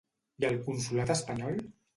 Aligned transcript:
I 0.43 0.47
el 0.49 0.57
consolat 0.69 1.15
espanyol? 1.19 1.65